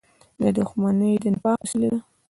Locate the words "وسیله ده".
1.61-1.99